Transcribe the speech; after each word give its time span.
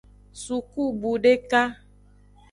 Sukubu 0.43 1.11
deka. 1.23 1.61